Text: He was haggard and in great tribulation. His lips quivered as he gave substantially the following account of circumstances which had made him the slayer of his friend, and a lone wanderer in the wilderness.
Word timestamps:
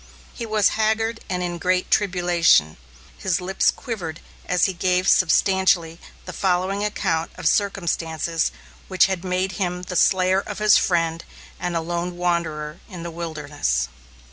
He 0.33 0.47
was 0.47 0.69
haggard 0.69 1.19
and 1.29 1.43
in 1.43 1.59
great 1.59 1.91
tribulation. 1.91 2.77
His 3.19 3.39
lips 3.39 3.69
quivered 3.69 4.19
as 4.47 4.65
he 4.65 4.73
gave 4.73 5.07
substantially 5.07 5.99
the 6.25 6.33
following 6.33 6.83
account 6.83 7.29
of 7.35 7.47
circumstances 7.47 8.51
which 8.87 9.05
had 9.05 9.23
made 9.23 9.51
him 9.61 9.83
the 9.83 9.95
slayer 9.95 10.39
of 10.39 10.57
his 10.57 10.75
friend, 10.75 11.23
and 11.59 11.75
a 11.75 11.81
lone 11.81 12.17
wanderer 12.17 12.79
in 12.89 13.03
the 13.03 13.11
wilderness. 13.11 13.89